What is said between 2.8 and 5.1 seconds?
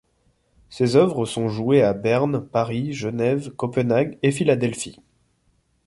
Genève, Copenhague et Philadelphie.